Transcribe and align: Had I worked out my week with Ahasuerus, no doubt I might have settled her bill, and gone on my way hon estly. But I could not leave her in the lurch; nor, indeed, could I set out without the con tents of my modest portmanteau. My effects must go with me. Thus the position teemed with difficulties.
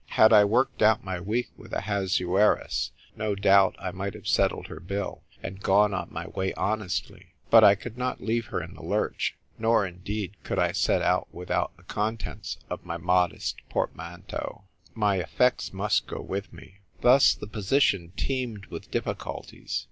Had 0.15 0.33
I 0.33 0.43
worked 0.43 0.81
out 0.81 1.03
my 1.03 1.19
week 1.19 1.51
with 1.55 1.71
Ahasuerus, 1.73 2.89
no 3.15 3.35
doubt 3.35 3.75
I 3.77 3.91
might 3.91 4.15
have 4.15 4.27
settled 4.27 4.65
her 4.65 4.79
bill, 4.79 5.21
and 5.43 5.61
gone 5.61 5.93
on 5.93 6.07
my 6.11 6.25
way 6.25 6.53
hon 6.57 6.79
estly. 6.79 7.25
But 7.51 7.63
I 7.63 7.75
could 7.75 7.99
not 7.99 8.19
leave 8.19 8.47
her 8.47 8.63
in 8.63 8.73
the 8.73 8.81
lurch; 8.81 9.37
nor, 9.59 9.85
indeed, 9.85 10.37
could 10.41 10.57
I 10.57 10.71
set 10.71 11.03
out 11.03 11.27
without 11.31 11.77
the 11.77 11.83
con 11.83 12.17
tents 12.17 12.57
of 12.67 12.83
my 12.83 12.97
modest 12.97 13.57
portmanteau. 13.69 14.63
My 14.95 15.17
effects 15.17 15.71
must 15.71 16.07
go 16.07 16.19
with 16.19 16.51
me. 16.51 16.79
Thus 17.01 17.35
the 17.35 17.45
position 17.45 18.11
teemed 18.17 18.65
with 18.71 18.89
difficulties. 18.89 19.79